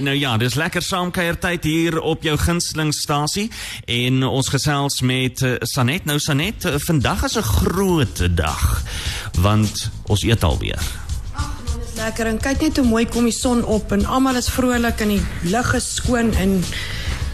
Nou 0.00 0.16
ja, 0.16 0.36
dis 0.36 0.54
lekker 0.54 0.82
saamkuiertyd 0.82 1.64
hier 1.64 2.00
op 2.00 2.22
jou 2.22 2.36
gunstelingstasie 2.38 3.46
en 3.84 4.22
ons 4.26 4.48
gesels 4.48 5.00
met 5.00 5.40
uh, 5.40 5.54
Sanet. 5.64 6.04
Nou 6.04 6.18
Sanet, 6.20 6.64
uh, 6.64 6.74
vandag 6.84 7.24
is 7.24 7.36
'n 7.36 7.42
groot 7.42 8.36
dag 8.36 8.82
want 9.38 9.90
ons 10.06 10.22
eet 10.22 10.42
alweer. 10.42 10.82
Ag 11.32 11.56
man, 11.64 11.80
dis 11.80 11.96
lekker 12.02 12.26
en 12.26 12.38
kyk 12.38 12.60
net 12.60 12.76
hoe 12.76 12.86
mooi 12.86 13.06
kom 13.06 13.24
die 13.24 13.32
son 13.32 13.64
op 13.64 13.92
en 13.92 14.04
almal 14.04 14.36
is 14.36 14.48
vrolik 14.48 15.00
en 15.00 15.08
die 15.08 15.24
lug 15.42 15.74
is 15.74 15.94
skoon 15.94 16.34
en 16.34 16.64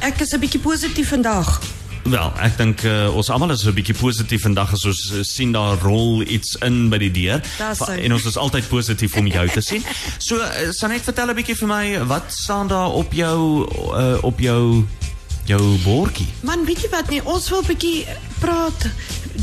ek 0.01 0.21
is 0.21 0.33
'n 0.33 0.41
bietjie 0.41 0.61
positief 0.61 1.09
vandag. 1.09 1.61
Wel, 2.03 2.33
ek 2.43 2.57
dink 2.59 2.83
uh, 2.83 3.15
ons 3.15 3.29
almal 3.31 3.53
is 3.55 3.63
'n 3.63 3.75
bietjie 3.77 3.95
positief 3.95 4.43
vandag 4.43 4.73
as 4.75 4.85
ons 4.91 5.03
uh, 5.15 5.23
sien 5.23 5.53
daar 5.55 5.79
rol 5.79 6.23
iets 6.27 6.57
in 6.67 6.89
by 6.91 6.99
die 6.99 7.11
deur. 7.15 7.39
Va-. 7.59 7.95
En 7.95 8.13
ons 8.13 8.25
is 8.27 8.37
altyd 8.37 8.67
positief 8.69 9.15
om 9.17 9.27
jou 9.27 9.47
te 9.49 9.63
sien. 9.71 9.85
So, 10.19 10.37
uh, 10.37 10.73
Sanet, 10.75 11.07
vertel 11.07 11.31
'n 11.31 11.39
bietjie 11.39 11.57
vir 11.57 11.69
my, 11.69 11.85
wat 12.11 12.27
staan 12.35 12.67
daar 12.67 12.91
op 12.91 13.13
jou 13.13 13.69
uh, 13.95 14.19
op 14.23 14.41
jou 14.41 14.85
jou 15.47 15.63
bordjie? 15.85 16.27
Man, 16.43 16.65
weet 16.65 16.83
jy 16.83 16.91
wat 16.91 17.09
nie, 17.11 17.23
ons 17.25 17.49
wil 17.51 17.63
'n 17.63 17.71
bietjie 17.71 18.07
praat. 18.43 18.91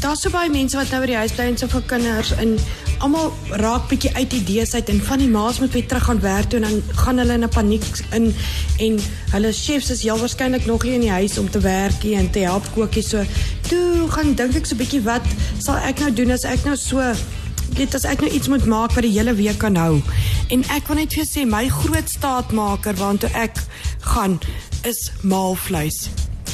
Daar's 0.03 0.21
so 0.21 0.29
baie 0.29 0.49
mense 0.51 0.75
wat 0.75 0.91
nou 0.91 0.99
by 1.01 1.07
die 1.07 1.15
huis 1.23 1.31
bly 1.31 1.45
en 1.45 1.57
soveel 1.57 1.83
kinders 1.87 2.31
en 2.35 2.59
almal 2.99 3.33
raak 3.61 3.87
bietjie 3.87 4.11
uit 4.15 4.33
idees 4.33 4.73
uit 4.75 4.89
en 4.91 4.99
van 5.07 5.21
die 5.21 5.29
ma's 5.31 5.59
moet 5.59 5.73
weer 5.75 5.87
terug 5.87 6.03
gaan 6.09 6.19
werk 6.19 6.49
toe 6.51 6.59
en 6.59 6.67
dan 6.67 6.97
gaan 7.01 7.17
hulle 7.21 7.33
in 7.33 7.43
'n 7.43 7.49
paniek 7.49 7.85
in 8.11 8.33
en 8.77 8.99
hulle 9.31 9.51
chefs 9.53 9.89
is 9.89 10.03
heel 10.03 10.19
waarskynlik 10.19 10.65
nog 10.65 10.83
nie 10.83 10.93
in 10.93 11.05
die 11.07 11.11
huis 11.11 11.37
om 11.37 11.49
te 11.49 11.59
werk 11.59 12.03
nie 12.03 12.15
en 12.15 12.31
te 12.31 12.39
help 12.39 12.67
kookie 12.75 13.03
so. 13.03 13.23
Toe 13.69 14.09
gaan 14.09 14.33
dink 14.35 14.55
ek 14.55 14.65
so 14.65 14.75
bietjie 14.75 15.01
wat 15.03 15.25
sal 15.57 15.75
ek 15.75 15.99
nou 15.99 16.13
doen 16.13 16.31
as 16.31 16.43
ek 16.43 16.65
nou 16.65 16.75
so 16.75 17.13
Dit 17.69 17.95
as 17.95 18.03
ek 18.03 18.21
nou 18.21 18.31
iets 18.33 18.47
moet 18.47 18.65
maak 18.65 18.93
wat 18.97 19.03
die 19.05 19.13
hele 19.13 19.33
week 19.33 19.57
kan 19.57 19.75
hou. 19.75 20.01
En 20.49 20.63
ek 20.73 20.87
wil 20.87 20.95
net 20.95 21.13
vir 21.13 21.25
sê 21.25 21.45
my 21.45 21.67
groot 21.69 22.09
staatmaker 22.09 22.95
waartoe 22.97 23.29
ek 23.37 23.61
gaan 24.01 24.39
is 24.83 25.11
maalvleis. 25.21 26.09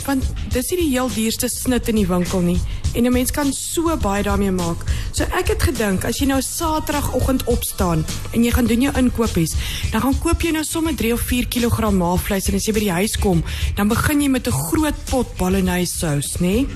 Want 0.05 0.23
dis 0.51 0.69
nie 0.69 0.81
die 0.81 0.89
heel 0.89 1.09
duurste 1.09 1.47
snit 1.47 1.87
in 1.87 1.95
die 1.95 2.07
winkel 2.07 2.41
nie 2.41 2.59
en 2.95 3.05
'n 3.05 3.11
mens 3.11 3.31
kan 3.31 3.53
so 3.53 3.97
baie 3.97 4.23
daarmee 4.23 4.51
maak. 4.51 4.83
So 5.15 5.23
ek 5.31 5.53
het 5.53 5.63
gedink 5.63 6.03
as 6.03 6.17
jy 6.19 6.25
nou 6.27 6.41
Saterdagoggend 6.43 7.45
opstaan 7.47 8.01
en 8.35 8.43
jy 8.43 8.51
gaan 8.51 8.67
doen 8.67 8.81
jou 8.83 8.91
inkopies, 8.99 9.53
dan 9.93 10.03
gaan 10.03 10.17
koop 10.19 10.41
jy 10.43 10.51
nou 10.51 10.63
sommer 10.67 10.95
3 10.99 11.13
of 11.15 11.23
4 11.29 11.47
kg 11.47 11.91
maalvleis 11.95 12.49
en 12.51 12.57
as 12.59 12.67
jy 12.67 12.73
by 12.75 12.83
die 12.83 12.95
huis 12.97 13.15
kom, 13.23 13.39
dan 13.77 13.87
begin 13.87 14.25
jy 14.25 14.27
met 14.33 14.47
'n 14.47 14.59
groot 14.67 14.97
pot 15.07 15.27
bolognese 15.39 15.95
sous, 15.95 16.35
nê? 16.43 16.67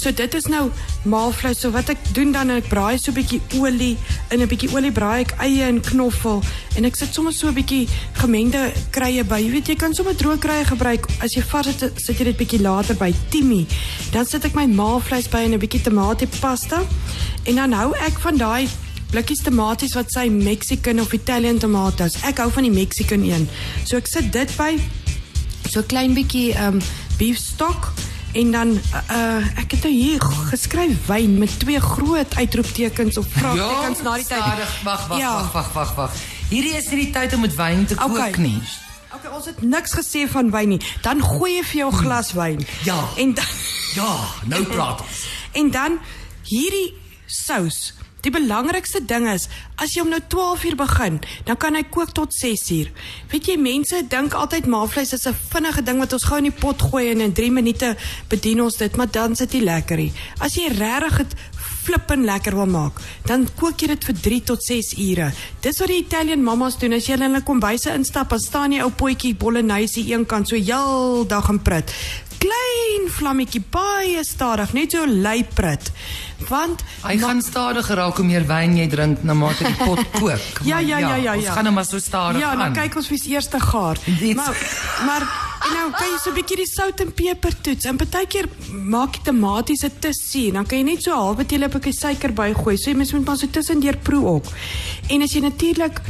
So 0.00 0.10
dit 0.10 0.34
is 0.34 0.46
nou 0.46 0.70
maalvleis. 1.04 1.60
So 1.60 1.70
wat 1.70 1.90
ek 1.90 1.98
doen 2.14 2.32
dan 2.32 2.50
ek 2.50 2.68
braai 2.68 2.98
so 2.98 3.12
'n 3.12 3.14
bietjie 3.14 3.40
olie, 3.60 3.96
in 4.30 4.40
'n 4.40 4.48
bietjie 4.48 4.72
olie 4.72 4.92
braai 4.92 5.20
ek 5.20 5.34
eie 5.40 5.68
en 5.68 5.80
knoffel 5.80 6.42
en 6.76 6.84
ek 6.84 6.96
sit 6.96 7.12
sommer 7.12 7.32
so 7.32 7.48
'n 7.48 7.54
bietjie 7.54 7.88
gemengde 8.14 8.72
kruie 8.90 9.24
by. 9.24 9.38
Jy 9.38 9.50
weet 9.50 9.68
jy 9.68 9.76
kan 9.76 9.94
sommer 9.94 10.14
droë 10.14 10.38
kruie 10.38 10.64
gebruik. 10.64 11.06
As 11.20 11.34
jy 11.34 11.42
vars 11.42 11.66
het, 11.66 11.92
sit 11.96 12.18
jy 12.18 12.24
dit 12.24 12.36
bietjie 12.36 12.60
later 12.62 12.94
by 12.94 13.12
timie. 13.28 13.66
Dan 14.12 14.24
sit 14.24 14.44
ek 14.44 14.54
my 14.54 14.66
maalvleis 14.66 15.28
by 15.28 15.44
en 15.44 15.52
'n 15.52 15.58
bietjie 15.58 15.82
tomatiepasta 15.82 16.80
en 17.46 17.54
dan 17.62 17.72
hou 17.72 17.92
ek 18.06 18.18
van 18.22 18.36
daai 18.40 18.68
blikkies 19.10 19.42
tomaties 19.46 19.94
wat 19.94 20.10
sy 20.12 20.26
Mexican 20.28 21.00
of 21.00 21.12
Italian 21.14 21.58
tomatoes. 21.62 22.16
Ek 22.26 22.38
hou 22.42 22.50
van 22.50 22.66
die 22.66 22.72
Mexican 22.74 23.22
een. 23.24 23.48
So 23.86 23.96
ek 24.00 24.06
sit 24.10 24.32
dit 24.34 24.50
by 24.58 24.72
so 25.70 25.82
klein 25.86 26.14
bietjie 26.14 26.52
um 26.66 26.80
beefstok 27.18 27.92
en 28.36 28.50
dan 28.52 28.72
uh, 28.76 29.40
ek 29.62 29.70
het 29.76 29.86
nou 29.86 29.92
hier 29.94 30.20
geskryf 30.50 31.06
wyn 31.08 31.38
met 31.40 31.54
twee 31.62 31.80
groot 31.80 32.34
uitroeptekens 32.36 33.16
of 33.16 33.26
vraagtekens 33.32 34.02
na 34.04 34.16
die 34.20 34.26
tyd. 34.28 34.42
Wag, 34.84 35.06
wag, 35.08 35.18
Ja. 35.18 35.30
wag, 35.38 35.52
wag, 35.54 35.70
wag, 35.72 35.94
wag. 35.96 36.18
Hierdie 36.50 36.74
is 36.76 36.90
nie 36.92 37.06
die 37.06 37.12
tyd 37.14 37.32
om 37.34 37.40
met 37.46 37.54
wyn 37.56 37.86
te 37.86 37.94
kook 37.96 38.10
Okay. 38.18 38.34
nie. 38.42 38.60
Okay, 39.16 39.30
ons 39.32 39.46
het 39.48 39.62
niks 39.62 39.94
gesê 39.96 40.26
van 40.28 40.50
wyn 40.52 40.68
nie. 40.74 40.80
Dan 41.02 41.22
gooi 41.24 41.54
jy 41.56 41.62
vir 41.64 41.78
jou 41.86 41.90
glas 42.02 42.32
wyn. 42.36 42.60
Ja. 42.84 42.98
En 43.16 43.32
dan 43.34 43.44
Ja, 43.96 44.10
nou 44.44 44.62
praat 44.68 45.00
ons. 45.00 45.24
En 45.62 45.70
dan 45.72 45.98
hierdie 46.44 46.92
sous. 47.26 47.92
Die 48.26 48.32
belangrikste 48.34 49.04
ding 49.06 49.28
is 49.30 49.44
as 49.78 49.92
jy 49.94 50.02
om 50.02 50.08
nou 50.10 50.18
12 50.32 50.64
uur 50.66 50.76
begin, 50.80 51.18
dan 51.46 51.58
kan 51.62 51.76
hy 51.78 51.84
kook 51.94 52.10
tot 52.16 52.34
6 52.34 52.64
uur. 52.74 52.88
Weet 53.30 53.50
jy 53.52 53.54
mense 53.60 54.00
dink 54.10 54.34
altyd 54.34 54.66
maalvleis 54.66 55.12
is 55.14 55.28
'n 55.28 55.36
vinnige 55.52 55.82
ding 55.82 55.98
wat 56.02 56.12
ons 56.12 56.24
gou 56.24 56.38
in 56.38 56.50
die 56.50 56.60
pot 56.60 56.82
gooi 56.82 57.10
en 57.10 57.20
in 57.20 57.32
3 57.32 57.50
minute 57.52 57.96
bedien 58.28 58.62
ons 58.62 58.76
dit, 58.76 58.96
maar 58.96 59.10
dan 59.10 59.36
sit 59.36 59.50
dit 59.50 59.62
lekker 59.62 59.96
nie. 59.96 60.12
As 60.40 60.54
jy 60.54 60.68
regtig 60.68 61.16
dit 61.16 61.36
flippin 61.86 62.24
lekker 62.24 62.54
wil 62.56 62.66
maak, 62.66 62.98
dan 63.26 63.46
kook 63.54 63.80
jy 63.80 63.86
dit 63.86 64.04
vir 64.04 64.16
3 64.22 64.40
tot 64.42 64.62
6 64.62 64.94
ure. 64.98 65.30
Dis 65.60 65.78
wat 65.78 65.88
die 65.88 66.02
Italian 66.02 66.42
mammas 66.42 66.78
doen. 66.78 66.92
As 66.92 67.06
jy 67.06 67.14
hulle 67.14 67.28
in 67.28 67.34
hulle 67.36 67.46
kombuise 67.46 67.94
instap, 67.94 68.30
dan 68.30 68.42
staan 68.42 68.72
jy 68.72 68.82
ou 68.82 68.90
potjie 68.90 69.34
bolognese 69.34 70.02
een 70.02 70.26
kant 70.26 70.48
so 70.48 70.56
heel 70.56 71.24
dag 71.28 71.48
in 71.48 71.62
prit. 71.62 71.94
Klein 72.38 73.08
vlammetjie 73.16 73.62
baie 73.72 74.20
stadig, 74.24 74.72
net 74.76 74.92
so 74.92 75.06
luiprit. 75.06 75.90
Want 76.48 76.82
Hy 77.02 77.16
gaan 77.18 77.40
stadiger 77.42 77.96
raak 77.96 78.16
hoe 78.20 78.26
meer 78.28 78.44
wyn 78.46 78.74
jy 78.76 78.86
drink 78.92 79.22
na 79.24 79.32
mate 79.34 79.64
die 79.64 79.74
pot 79.80 80.02
kook. 80.20 80.60
Ja, 80.68 80.74
Maar 80.76 80.84
ja, 80.84 80.98
ja, 80.98 81.14
ja, 81.16 81.34
Ons 81.34 81.44
ja. 81.44 81.52
gaan 81.56 81.64
nou 81.64 81.74
maar 81.74 81.84
so 81.88 81.98
stadig 81.98 82.40
Ja, 82.42 82.50
aan. 82.52 82.58
dan 82.58 82.72
kyk 82.76 82.96
ons 83.00 83.08
wie's 83.08 83.24
eerste 83.26 83.60
gaar. 83.60 83.96
Dit- 84.20 84.36
Maar 84.36 84.54
maar 85.06 85.24
en 85.66 85.72
nou 85.72 85.90
kan 85.96 86.06
jy 86.12 86.18
so 86.22 86.30
'n 86.30 86.34
bietjie 86.34 86.56
die 86.56 86.66
sout 86.68 87.00
en 87.00 87.12
peper 87.12 87.54
toets. 87.60 87.84
En 87.84 87.96
partykeer 87.96 88.48
maak 88.84 89.16
jy 89.16 89.22
tomaties 89.24 89.80
se 89.80 89.90
te 89.98 90.12
suur. 90.12 90.52
Dan 90.52 90.66
kan 90.66 90.78
jy 90.78 90.84
net 90.84 91.02
so 91.02 91.10
'n 91.10 91.18
halwe 91.18 91.46
teelepeltjie 91.46 91.92
suiker 91.96 92.32
bygooi. 92.32 92.76
So 92.76 92.90
jy 92.90 92.96
moet 92.96 93.24
maar 93.26 93.36
so 93.36 93.46
tussendeur 93.46 93.96
proe 93.96 94.24
ook. 94.26 94.44
En 95.08 95.22
as 95.22 95.32
jy 95.32 95.40
natuurlik 95.40 96.00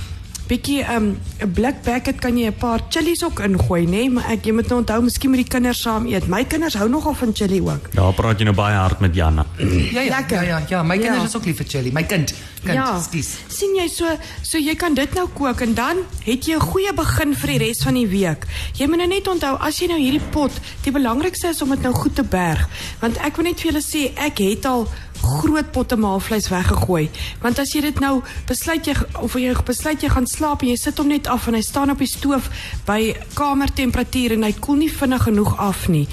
bietjie 0.49 0.83
'n 0.83 0.91
um, 0.97 1.07
'n 1.43 1.53
blik 1.53 1.83
packet 1.83 2.21
kan 2.21 2.37
jy 2.39 2.47
'n 2.47 2.55
paar 2.59 2.81
chillies 2.89 3.25
ook 3.25 3.41
ingooi, 3.41 3.85
nê? 3.85 3.91
Nee? 3.91 4.11
Maar 4.11 4.31
ek 4.31 4.45
jy 4.47 4.53
moet 4.53 4.69
nou 4.69 4.79
onthou, 4.81 5.03
miskien 5.03 5.31
moet 5.31 5.39
die 5.43 5.49
kinders 5.49 5.81
saam 5.83 6.07
eet. 6.07 6.27
My 6.29 6.45
kinders 6.45 6.75
hou 6.75 6.89
nogal 6.89 7.15
van 7.15 7.31
chili 7.35 7.61
ook. 7.61 7.89
Ja, 7.93 8.11
praat 8.11 8.39
jy 8.39 8.45
nou 8.45 8.55
baie 8.55 8.75
hard 8.77 9.01
met 9.01 9.15
Janna. 9.15 9.47
Ja, 9.97 10.01
ja, 10.01 10.17
Lekker. 10.17 10.43
ja, 10.45 10.59
ja, 10.59 10.63
ja. 10.69 10.83
My 10.83 10.99
kinders 10.99 11.23
Ja. 11.23 11.25
is 11.29 11.37
ook 11.37 11.45
lief 11.45 11.57
vir 11.57 11.67
chili. 11.69 11.91
My 11.93 12.03
kind, 12.03 12.35
kind, 12.63 12.75
ja. 12.75 13.01
skus. 13.01 13.39
sien 13.49 13.75
jy 13.77 13.89
so 13.89 14.05
so 14.43 14.59
jy 14.59 14.75
kan 14.75 14.95
dit 14.95 15.15
nou 15.15 15.27
kook 15.35 15.61
en 15.61 15.75
dan 15.75 15.97
het 16.25 16.45
jy 16.47 16.55
'n 16.55 16.61
goeie 16.61 16.93
begin 16.95 17.35
vir 17.35 17.47
die 17.49 17.59
res 17.59 17.83
van 17.83 17.95
die 17.95 18.07
week. 18.07 18.47
Jy 18.75 18.87
moet 18.87 18.99
nou 18.99 19.09
net 19.09 19.29
onthou 19.29 19.57
as 19.61 19.79
jy 19.79 19.87
nou 19.89 19.99
hierdie 19.99 20.27
pot, 20.31 20.53
die 20.83 20.93
belangrikste 20.93 21.49
is 21.49 21.63
om 21.63 21.71
dit 21.71 21.83
nou 21.83 21.93
goed 21.95 22.15
te 22.15 22.23
berg, 22.23 22.69
want 23.01 23.17
ek 23.19 23.37
wil 23.37 23.45
net 23.45 23.61
vir 23.61 23.73
julle 23.73 23.83
sê 23.83 24.13
ek 24.17 24.39
het 24.39 24.67
al 24.67 24.89
groot 25.27 25.71
potte 25.73 25.97
maalvleis 25.97 26.49
weggegooi. 26.53 27.11
Want 27.43 27.59
as 27.59 27.73
jy 27.75 27.81
dit 27.81 28.01
nou 28.01 28.23
besluit 28.49 28.87
jy 28.87 28.95
of 29.21 29.35
jy 29.39 29.55
besluit 29.67 30.03
jy 30.03 30.09
gaan 30.13 30.27
slaap 30.27 30.63
en 30.63 30.69
jy 30.73 30.77
sit 30.81 30.99
hom 30.99 31.09
net 31.09 31.27
af 31.33 31.49
en 31.49 31.55
hy 31.55 31.63
staan 31.67 31.91
op 31.91 31.99
die 31.99 32.11
stoof 32.11 32.51
by 32.87 33.15
kamertemperatuur 33.35 34.37
en 34.37 34.47
hy 34.47 34.53
koel 34.61 34.77
nie 34.85 34.93
vinnig 34.93 35.23
genoeg 35.29 35.57
af 35.59 35.89
nie 35.89 36.07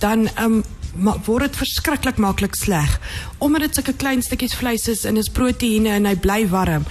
dan 0.00 0.28
um, 0.40 0.62
ma 0.96 1.14
word 1.26 1.46
dit 1.46 1.56
verskriklik 1.60 2.18
maklik 2.18 2.56
sleg. 2.58 2.96
Omdat 3.38 3.60
dit 3.60 3.74
sulke 3.78 3.92
klein 3.94 4.22
stukkies 4.26 4.56
vleis 4.58 4.88
is 4.90 5.04
en 5.06 5.16
is 5.16 5.30
proteïene 5.30 5.92
en 5.94 6.08
hy 6.10 6.16
bly 6.18 6.48
warm. 6.50 6.84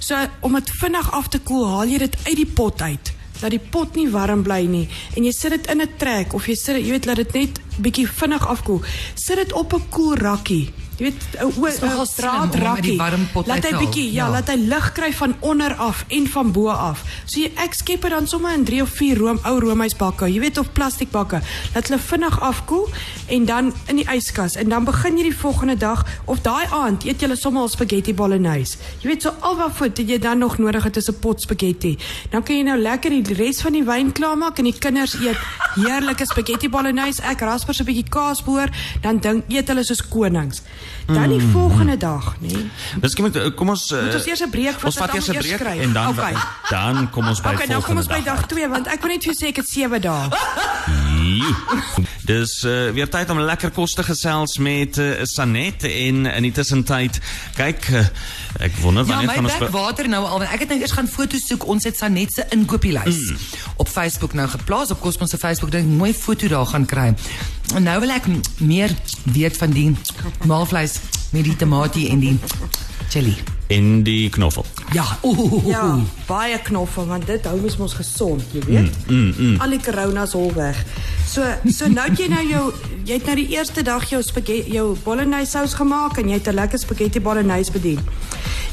So 0.00 0.16
om 0.40 0.56
dit 0.56 0.70
vinnig 0.80 1.10
af 1.12 1.28
te 1.28 1.38
koel, 1.38 1.66
haal 1.68 1.92
jy 1.92 1.98
dit 1.98 2.16
uit 2.26 2.36
die 2.36 2.46
pot 2.48 2.82
uit 2.82 3.12
dat 3.42 3.50
die 3.50 3.58
pot 3.74 3.96
nie 3.98 4.06
warm 4.06 4.44
bly 4.46 4.60
nie. 4.70 4.84
En 5.18 5.24
jy 5.26 5.32
sit 5.34 5.50
dit 5.50 5.66
in 5.72 5.80
'n 5.82 5.88
trek 5.98 6.32
of 6.32 6.46
jy 6.46 6.54
sit 6.54 6.76
dit- 6.76 6.84
jy 6.86 6.90
weet 6.92 7.06
laat 7.06 7.16
dit 7.16 7.32
net 7.34 7.60
bietjie 7.76 8.08
vinnig 8.08 8.46
afkoel. 8.48 8.80
Sit 9.14 9.36
dit 9.36 9.52
op 9.52 9.72
'n 9.74 9.88
koel 9.88 10.16
rakkie. 10.16 10.72
Jy 11.02 11.04
weet 11.08 11.80
'n 11.80 12.06
draadrakkie. 12.16 12.96
warm 12.96 13.26
pot 13.32 13.46
Laat 13.46 13.64
hy 13.64 13.76
bietjie 13.76 14.12
ja, 14.12 14.26
ja. 14.26 14.30
laat 14.30 14.48
hy 14.48 14.56
lig 14.56 14.92
kry 14.92 15.12
van 15.12 15.34
onder 15.40 15.74
af 15.74 16.04
en 16.08 16.26
van 16.28 16.52
bo 16.52 16.68
af. 16.68 17.02
So 17.24 17.40
jy, 17.40 17.50
ek 17.56 17.74
skep 17.74 18.02
dit 18.02 18.10
dan 18.10 18.26
sommer 18.26 18.52
in 18.52 18.64
3 18.64 18.82
of 18.82 18.88
4 18.88 19.18
room 19.18 19.38
ou 19.44 19.58
roomhuisbakke, 19.58 20.28
jy 20.28 20.40
weet 20.40 20.58
of 20.58 20.72
plastiekbakke. 20.72 21.40
Laat 21.74 21.88
hulle 21.88 21.98
vinnig 22.00 22.40
afkoel 22.40 22.88
en 23.28 23.44
dan 23.44 23.72
in 23.86 23.96
die 23.96 24.06
yskas 24.14 24.54
en 24.56 24.68
dan 24.68 24.84
begin 24.84 25.16
jy 25.16 25.22
die 25.22 25.36
volgende 25.36 25.76
dag 25.76 26.04
of 26.24 26.40
daai 26.40 26.66
aand 26.70 27.04
eet 27.04 27.20
jy 27.20 27.34
sommer 27.34 27.62
al 27.62 27.68
spaghetti 27.68 28.14
bolognese. 28.14 28.76
Jy 29.00 29.08
weet 29.08 29.22
so 29.22 29.34
al 29.40 29.56
wat 29.56 29.72
voed 29.72 29.98
jy 29.98 30.18
dan 30.18 30.38
nog 30.38 30.58
nodig 30.58 30.84
het 30.84 30.96
is 30.96 31.08
'n 31.08 31.18
pot 31.20 31.40
spaghetti. 31.40 31.98
Dan 32.30 32.42
kan 32.42 32.56
jy 32.56 32.62
nou 32.62 32.78
lekker 32.78 33.10
die 33.10 33.34
res 33.34 33.60
van 33.62 33.72
die 33.72 33.84
wyn 33.84 34.12
klaarmaak 34.12 34.58
en 34.58 34.64
die 34.64 34.78
kinders 34.78 35.14
eet 35.14 35.38
heerlike 35.74 36.24
spaghetti 36.26 36.68
bolognese. 36.68 37.22
Ek 37.22 37.40
rasper 37.40 37.61
so 37.70 37.82
'n 37.82 37.86
bietjie 37.86 38.08
kaasboor, 38.08 38.68
dan 39.00 39.18
dink 39.18 39.44
eet 39.48 39.68
hulle 39.68 39.84
soos 39.84 40.02
konings. 40.08 40.62
Dan 41.06 41.28
die 41.28 41.40
volgende 41.52 41.96
dag, 41.96 42.34
nê. 42.40 42.52
Nee. 42.52 42.70
Miskien 43.00 43.24
moet 43.24 43.54
kom 43.54 43.68
ons 43.68 43.90
uh, 43.92 44.02
Moet 44.02 44.14
ons 44.14 44.26
eers 44.26 44.40
'n 44.42 44.50
breek 44.50 44.74
vat, 44.74 44.84
Ons 44.84 44.96
vat 44.96 45.14
eers 45.14 45.28
'n 45.28 45.32
breek 45.38 45.58
skryf. 45.58 45.80
en 45.82 45.92
dan 45.92 46.08
Okay. 46.08 46.34
dan 46.70 47.10
kom 47.10 47.26
ons 47.28 47.40
by 47.40 47.48
Okay, 47.54 47.66
nou 47.66 47.82
kom 47.82 47.96
ons 47.96 48.06
by 48.06 48.22
dag 48.22 48.46
2 48.46 48.68
want 48.68 48.86
ek 48.86 49.00
wil 49.02 49.10
net 49.10 49.22
vir 49.24 49.32
jou 49.34 49.38
sê 49.46 49.48
ek 49.48 49.56
het 49.56 49.68
7 49.68 50.00
dae. 50.00 50.28
Dis 52.26 52.52
uh, 52.64 52.90
weer 52.94 53.08
tyd 53.10 53.30
om 53.30 53.40
lekker 53.42 53.70
kos 53.74 53.94
te 53.98 54.02
gesels 54.06 54.56
met 54.62 54.98
uh, 55.02 55.10
Sanet 55.28 55.82
en 55.88 56.26
in 56.26 56.42
die 56.46 56.52
tussentyd 56.54 57.18
kyk 57.56 57.88
uh, 57.92 58.04
ek 58.62 58.76
wonder 58.82 59.06
Ja, 59.06 59.08
wanneer 59.16 59.26
my 59.30 59.34
gaan 59.34 59.48
ons 59.50 59.58
bek 59.58 59.64
be- 59.70 59.76
water 59.78 60.08
nou 60.08 60.22
al. 60.26 60.42
Ek 60.46 60.64
het 60.64 60.68
nou 60.72 60.80
eers 60.80 60.94
gaan 60.96 61.08
foto's 61.08 61.46
soek. 61.50 61.66
Ons 61.66 61.84
het 61.88 61.96
Sanet 61.98 62.32
se 62.36 62.46
inkopieslys 62.54 63.20
Mm. 63.32 63.36
op 63.76 63.88
Facebook 63.88 64.32
nou 64.34 64.48
geplaas 64.48 64.90
op 64.90 65.00
Cosmos 65.00 65.30
se 65.30 65.38
Facebook. 65.38 65.70
Dink 65.70 65.86
mooi 65.98 66.12
foto 66.14 66.48
daar 66.48 66.66
gaan 66.66 66.86
kry. 66.86 67.14
En 67.74 67.82
nou 67.82 67.98
wil 68.00 68.10
ek 68.10 68.26
meer 68.60 68.90
weet 69.32 69.56
van 69.56 69.70
die 69.70 69.90
maalvleis 70.46 70.98
met 71.32 71.44
die 71.44 71.56
tamatie 71.56 72.08
en 72.10 72.20
die 72.20 72.38
chili. 73.12 73.34
En 73.72 74.02
die 74.04 74.28
knoffel. 74.28 74.64
Ja. 74.92 75.04
Ooh. 75.22 75.66
Ja, 75.68 75.98
baie 76.26 76.58
knoffel 76.64 77.06
want 77.08 77.26
dit 77.26 77.44
hou 77.48 77.58
mens 77.60 77.76
mos 77.80 77.94
gesond, 77.96 78.42
jy 78.52 78.60
weet. 78.66 78.90
Mm, 79.08 79.16
mm, 79.16 79.34
mm. 79.38 79.60
Al 79.60 79.70
die 79.76 79.80
coronas 79.84 80.34
al 80.34 80.52
weg. 80.56 80.80
So 81.32 81.40
so 81.72 81.88
nou 81.88 82.04
het 82.10 82.18
jy 82.20 82.26
nou 82.28 82.42
jou 82.44 82.62
jy 83.08 83.16
het 83.16 83.28
nou 83.30 83.34
die 83.38 83.54
eerste 83.54 83.80
dag 83.86 84.04
jou 84.10 84.18
spaghetti 84.20 84.74
jou 84.74 84.90
bolognese 85.00 85.54
sous 85.54 85.72
gemaak 85.78 86.18
en 86.20 86.28
jy 86.28 86.36
het 86.36 86.48
'n 86.48 86.54
lekker 86.54 86.78
spaghetti 86.78 87.20
bolognese 87.20 87.72
bedien. 87.72 88.00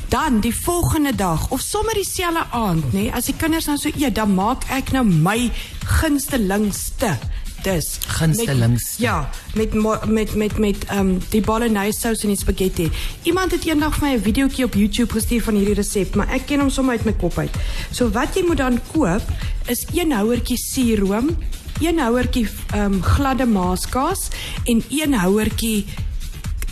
Dan 0.09 0.41
die 0.41 0.55
volgende 0.55 1.15
dag 1.15 1.49
of 1.51 1.61
sommer 1.61 1.93
dieselfde 1.93 2.43
aand, 2.51 2.83
nê, 2.93 2.99
nee, 2.99 3.11
as 3.13 3.25
die 3.25 3.35
kinders 3.37 3.65
nou 3.65 3.77
so 3.77 3.89
eet, 3.95 4.15
dan 4.15 4.33
maak 4.33 4.63
ek 4.69 4.91
nou 4.91 5.05
my 5.05 5.51
gunstelingste 5.85 7.17
dis 7.63 7.97
Gunstelingste. 8.07 9.01
Met, 9.01 9.07
ja, 9.07 9.29
met 9.53 9.73
met 10.09 10.35
met 10.35 10.57
met 10.57 10.85
ehm 10.85 10.99
um, 10.99 11.17
die 11.29 11.41
bolognese 11.41 11.99
sous 11.99 12.23
en 12.23 12.33
die 12.33 12.37
spaghetti. 12.37 12.91
Iemand 13.23 13.51
het 13.51 13.65
eendag 13.65 13.95
vir 13.95 14.07
my 14.07 14.13
'n 14.15 14.21
videoetjie 14.21 14.65
op 14.65 14.73
YouTube 14.73 15.13
gestuur 15.13 15.43
van 15.43 15.55
hierdie 15.55 15.75
resep, 15.75 16.15
maar 16.15 16.29
ek 16.29 16.45
ken 16.45 16.59
hom 16.59 16.69
sommer 16.69 16.97
uit 16.97 17.05
my 17.05 17.13
kop 17.13 17.37
uit. 17.37 17.55
So 17.91 18.09
wat 18.09 18.35
jy 18.35 18.43
moet 18.47 18.57
dan 18.57 18.79
koop 18.91 19.21
is 19.67 19.85
een 19.93 20.11
houertjie 20.11 20.57
suurroom, 20.57 21.37
een 21.79 21.99
houertjie 21.99 22.47
ehm 22.73 22.93
um, 22.93 23.03
gladde 23.03 23.45
maaskaas 23.45 24.29
en 24.65 24.83
een 24.89 25.13
houertjie 25.13 25.85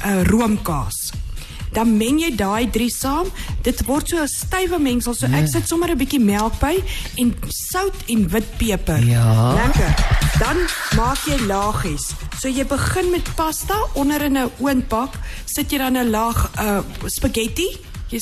uh, 0.05 0.23
roomkaas. 0.23 1.11
Dan 1.71 1.97
meng 1.97 2.19
jy 2.21 2.31
daai 2.35 2.69
drie 2.71 2.89
saam. 2.91 3.27
Dit 3.61 3.83
word 3.85 4.09
so 4.09 4.17
'n 4.17 4.27
stywe 4.27 4.79
mengsel. 4.79 5.13
So 5.13 5.25
ek 5.25 5.47
sit 5.47 5.67
sommer 5.67 5.89
'n 5.91 5.97
bietjie 5.97 6.19
melk 6.19 6.59
by 6.59 6.83
en 7.15 7.35
sout 7.47 7.95
en 8.07 8.29
witpeper. 8.29 9.03
Ja. 9.03 9.53
Lekker. 9.53 9.94
Dan 10.39 10.57
maak 10.95 11.21
jy 11.25 11.38
laagies. 11.45 12.13
So 12.39 12.47
jy 12.47 12.65
begin 12.65 13.11
met 13.11 13.35
pasta 13.35 13.75
onder 13.93 14.21
in 14.21 14.38
'n 14.38 14.50
oondbak, 14.59 15.13
sit 15.45 15.71
jy 15.71 15.77
dan 15.77 15.97
'n 15.97 16.09
laag 16.09 16.51
uh 16.59 16.79
spaghetti. 17.05 17.77
Jy 18.09 18.19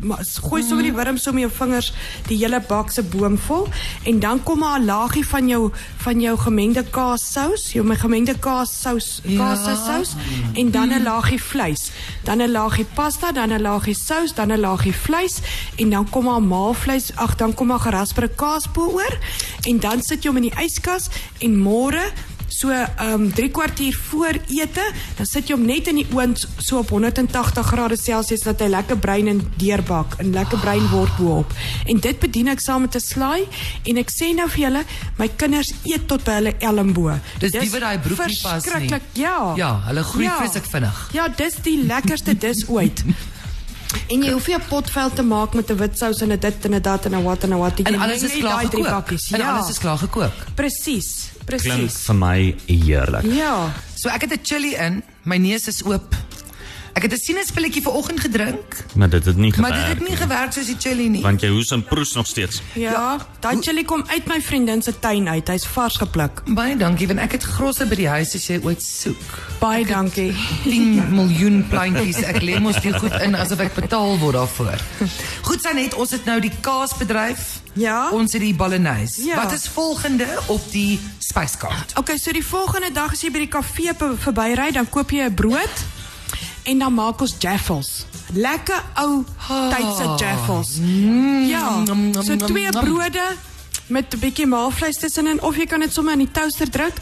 gooi 0.00 0.62
sommer 0.62 0.84
die 0.84 0.92
wurms 0.94 1.22
so 1.22 1.32
met 1.32 1.42
jou 1.42 1.52
vingers 1.52 1.92
die 2.28 2.36
hele 2.38 2.60
bak 2.68 2.90
se 2.94 3.02
boom 3.02 3.38
vol 3.38 3.66
en 4.06 4.20
dan 4.20 4.42
kom 4.42 4.58
maar 4.58 4.78
'n 4.80 4.84
laagie 4.84 5.26
van 5.26 5.48
jou 5.48 5.72
van 5.96 6.20
jou 6.20 6.36
gemengde 6.38 6.84
kaassous, 6.90 7.72
jou 7.72 7.84
my 7.84 7.96
gemengde 7.96 8.38
kaassous, 8.38 9.20
Ja. 9.24 9.36
kaassous 9.38 10.14
en 10.54 10.70
dan 10.70 10.88
'n 10.92 11.02
laagie 11.02 11.42
vleis. 11.42 11.90
Dan 12.24 12.40
'n 12.40 12.50
laagie 12.50 12.86
pasta, 12.94 13.32
dan 13.32 13.52
'n 13.52 13.60
laagie 13.60 13.94
sous, 13.94 14.34
dan 14.34 14.52
'n 14.52 14.60
laagie 14.60 14.94
vleis 14.94 15.40
en 15.76 15.90
dan 15.90 16.08
kom 16.10 16.24
maar 16.24 16.42
maalvleis, 16.42 17.10
ag 17.16 17.36
dan 17.36 17.54
kom 17.54 17.66
maar 17.66 17.80
gerasperde 17.80 18.34
kaaspoel 18.34 18.92
oor 18.92 19.18
en 19.66 19.78
dan 19.80 20.02
sit 20.02 20.22
jy 20.22 20.28
hom 20.28 20.36
in 20.36 20.50
die 20.50 20.62
yskas 20.64 21.08
en 21.38 21.56
môre 21.56 22.12
so 22.48 22.70
ehm 22.70 23.12
um, 23.12 23.32
3 23.32 23.50
kwartier 23.50 23.94
voor 24.10 24.34
ete, 24.48 24.84
dan 25.16 25.26
sit 25.26 25.48
jy 25.48 25.54
hom 25.54 25.64
net 25.66 25.86
in 25.88 25.94
die 25.96 26.06
oond 26.14 26.46
so 26.58 26.78
op 26.78 26.88
180 26.90 27.66
grade 27.66 27.96
Celsius 27.96 28.40
dat 28.42 28.60
hy 28.60 28.66
lekker 28.68 28.98
bruin 28.98 29.28
en 29.28 29.42
deurbak 29.56 30.14
en 30.18 30.32
lekker 30.32 30.58
bruin 30.58 30.88
word 30.90 31.16
bo-op. 31.16 31.52
En 31.86 32.00
dit 32.00 32.18
bedien 32.18 32.48
ek 32.48 32.60
saam 32.60 32.80
met 32.82 32.94
'n 32.96 33.00
slaai 33.00 33.44
en 33.84 33.96
ek 33.96 34.10
sê 34.10 34.34
nou 34.34 34.48
vir 34.48 34.60
julle, 34.60 34.84
my 35.18 35.28
kinders 35.36 35.72
eet 35.84 36.08
tot 36.08 36.24
by 36.24 36.32
hulle 36.32 36.54
elmboog. 36.58 37.18
Dis 37.38 37.52
die 37.52 37.70
wat 37.70 37.80
daai 37.80 37.98
broek 37.98 38.26
nie 38.26 38.38
pas 38.42 38.64
nie. 38.64 38.72
Verskriklik, 38.72 39.02
ja. 39.12 39.52
Ja, 39.56 39.80
hulle 39.86 40.02
groei 40.02 40.28
vreeslik 40.38 40.64
vinnig. 40.66 41.08
Ja, 41.12 41.28
dis 41.28 41.54
die 41.62 41.84
lekkerste 41.84 42.34
dis 42.38 42.68
ooit. 42.68 43.04
En 44.08 44.22
jy 44.22 44.32
hoef 44.32 44.46
nie 44.46 44.54
'n 44.56 44.62
potvel 44.68 45.10
te 45.14 45.22
maak 45.22 45.54
met 45.54 45.70
'n 45.70 45.76
wit 45.76 45.98
sous 45.98 46.20
en 46.20 46.32
'n 46.32 46.38
dit 46.38 46.64
en 46.64 46.74
'n 46.74 46.82
dat 46.82 47.04
en 47.06 47.14
'n 47.14 47.22
wat 47.22 47.42
en 47.44 47.52
'n 47.54 47.58
wat. 47.58 47.78
Jy 47.78 47.84
En 47.84 47.92
meng 47.92 48.02
alles 48.02 48.22
is 48.22 48.32
klaar 48.38 48.64
gekook. 48.64 48.84
bakkies. 48.90 49.30
En 49.32 49.38
Ja, 49.40 49.52
alles 49.56 49.70
is 49.70 49.78
klaar 49.78 49.98
gekook. 49.98 50.32
presies, 50.54 51.30
Klink 51.48 51.62
presies. 51.88 51.98
vir 52.06 52.14
my 52.14 52.54
heerlik. 52.66 53.24
Ja. 53.32 53.72
So 53.96 54.08
ek 54.08 54.20
het 54.28 54.32
'n 54.32 54.44
chili 54.44 54.74
in, 54.76 55.02
my 55.24 55.36
neus 55.36 55.66
is 55.68 55.82
oop. 55.84 56.14
Ek 56.94 57.02
het 57.04 57.12
'n 57.12 57.16
sinaaspilletjie 57.16 57.82
vanoggend 57.82 58.20
gedrink, 58.20 58.84
Maar 58.94 59.08
dit 59.08 59.24
het 59.24 59.36
nie 59.36 59.52
maar 59.56 59.70
gewerk. 59.72 59.86
dit 59.88 59.98
het 59.98 60.08
nie 60.08 60.16
gewerk 60.16 60.52
soos 60.52 60.66
die 60.66 60.76
chili 60.78 61.08
nie. 61.08 61.22
want 61.22 61.40
jy 61.40 61.48
hoes 61.48 61.70
en 61.70 61.82
proes 61.84 62.12
nog 62.14 62.26
steeds. 62.26 62.60
Ja, 62.74 63.18
daai 63.40 63.56
chili 63.60 63.84
kom 63.84 64.04
uit 64.08 64.26
my 64.26 64.40
vriendin 64.40 64.82
se 64.82 64.98
tuin 64.98 65.28
uit. 65.28 65.48
Hy's 65.48 65.64
vars 65.66 65.96
gepluk. 65.96 66.42
Baie 66.46 66.76
dankie 66.76 67.06
want 67.06 67.20
ek 67.20 67.32
het 67.32 67.42
grosse 67.44 67.86
by 67.86 67.94
die 67.94 68.08
huis 68.08 68.34
as 68.34 68.46
jy 68.48 68.58
ooit 68.64 68.82
soek. 68.82 69.16
Baie 69.60 69.84
dankie. 69.86 70.34
10 70.64 71.12
miljoen 71.14 71.68
plantjies. 71.68 72.16
Ek 72.22 72.42
lê 72.42 72.58
mos 72.60 72.80
die 72.82 72.92
goed 72.92 73.12
in 73.22 73.34
asof 73.34 73.60
ek 73.60 73.74
betaal 73.74 74.18
word 74.18 74.34
daarvoor. 74.34 74.78
Goed 75.42 75.60
Sanet, 75.62 75.94
ons 75.94 76.10
het 76.10 76.24
nou 76.24 76.40
die 76.40 76.52
kaasbedryf. 76.60 77.60
Ja. 77.78 78.10
Ons 78.12 78.32
het 78.32 78.40
die. 78.42 78.54
Ja. 79.24 79.36
Wat 79.36 79.52
is 79.52 79.68
volgende 79.68 80.26
op 80.46 80.60
die 80.72 80.98
spyskaart? 81.18 81.92
Okay, 81.98 82.18
so 82.18 82.32
die 82.32 82.44
volgende 82.44 82.90
dag 82.92 83.12
as 83.12 83.20
jy 83.22 83.30
by 83.30 83.38
die 83.38 83.48
kafee 83.48 83.94
be- 83.98 84.16
verbyry, 84.18 84.70
dan 84.72 84.88
koop 84.88 85.10
jy 85.10 85.24
'n 85.28 85.34
brood 85.34 85.84
en 86.64 86.78
dan 86.78 86.94
maak 86.94 87.20
ons 87.20 87.34
jaffles. 87.38 88.06
Lekker 88.32 88.82
ou 88.96 89.24
tydse 89.46 90.14
jaffles. 90.18 90.78
Ja. 91.48 91.82
So 92.22 92.36
twee 92.36 92.70
brode 92.70 93.24
met 93.86 94.14
'n 94.14 94.18
bietjie 94.18 94.46
maalvleis 94.46 94.96
tussenin 94.98 95.40
of 95.42 95.56
jy 95.56 95.66
kan 95.66 95.80
dit 95.80 95.92
sommer 95.92 96.12
in 96.12 96.18
die 96.18 96.30
toaster 96.32 96.68
druk 96.70 96.92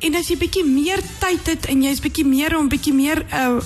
en 0.00 0.14
as 0.14 0.28
jy 0.28 0.36
bietjie 0.36 0.64
meer 0.64 1.00
tyd 1.18 1.46
het 1.46 1.66
en 1.66 1.82
jy's 1.82 2.00
bietjie 2.00 2.24
meer 2.26 2.56
om 2.58 2.68
bietjie 2.68 2.94
meer 2.94 3.26
uh 3.32 3.58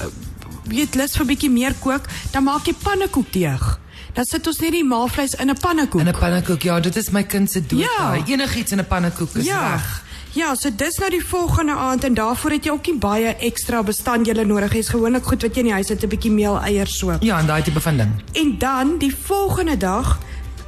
weet 0.71 0.95
lus 0.95 1.17
vir 1.17 1.27
bietjie 1.27 1.51
meer 1.51 1.75
kook, 1.83 2.05
dan 2.31 2.45
maak 2.45 2.67
jy 2.67 2.75
pannekoekdeeg. 2.83 3.79
Dan 4.15 4.25
sit 4.25 4.47
ons 4.47 4.59
net 4.59 4.73
die 4.73 4.85
maalvleis 4.85 5.35
in 5.35 5.51
'n 5.51 5.57
pannekoek. 5.61 6.01
In 6.01 6.09
'n 6.09 6.19
pannekoek. 6.19 6.63
Ja, 6.63 6.81
dit 6.81 6.97
is 6.97 7.11
my 7.11 7.23
kind 7.23 7.51
se 7.51 7.67
dood. 7.67 7.81
Ja. 7.81 7.97
daai. 7.99 8.23
Enigiets 8.27 8.73
in 8.73 8.79
'n 8.79 8.87
pannekoek 8.87 9.35
is 9.35 9.45
ja. 9.45 9.71
reg. 9.71 10.03
Ja, 10.33 10.55
so 10.55 10.71
dis 10.77 10.99
nou 10.99 11.11
die 11.11 11.25
volgende 11.27 11.75
aand 11.75 12.05
en 12.05 12.15
daarvoor 12.15 12.51
het 12.51 12.65
jy 12.65 12.71
ook 12.71 12.87
nie 12.87 12.99
baie 12.99 13.37
ekstra 13.43 13.83
bestanddele 13.83 14.45
nodig. 14.45 14.73
Jy's 14.73 14.89
gewoonlik 14.89 15.25
goed 15.27 15.43
wat 15.43 15.55
jy 15.55 15.65
in 15.65 15.65
die 15.65 15.73
huis 15.73 15.89
het, 15.89 16.05
'n 16.05 16.09
bietjie 16.09 16.31
meel, 16.31 16.61
eiers 16.61 16.99
so. 16.99 17.17
Ja, 17.21 17.39
en 17.39 17.47
daai 17.47 17.63
tipe 17.63 17.81
van 17.81 17.97
ding. 17.97 18.11
En 18.33 18.59
dan 18.59 18.99
die 18.99 19.15
volgende 19.17 19.77
dag, 19.77 20.19